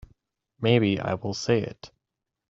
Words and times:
Maybe 0.59 0.99
I 0.99 1.13
will 1.13 1.35
say 1.35 1.59
it. 1.61 1.91